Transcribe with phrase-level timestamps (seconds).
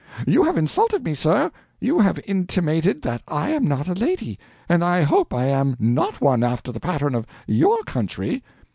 [0.25, 1.51] "You have insulted me, sir!
[1.79, 6.19] You have intimated that I am not a lady and I hope I am NOT
[6.19, 8.41] one, after the pattern of your country."